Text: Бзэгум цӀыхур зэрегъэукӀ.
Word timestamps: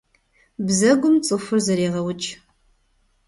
Бзэгум 0.65 1.15
цӀыхур 1.25 1.59
зэрегъэукӀ. 1.65 2.27